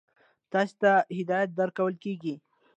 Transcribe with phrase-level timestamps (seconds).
[0.51, 2.35] تاسې ته هدایت درکول کیږي.